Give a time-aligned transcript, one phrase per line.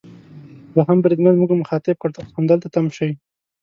[0.73, 3.11] دوهم بریدمن موږ مخاطب کړ: تاسو همدلته تم شئ.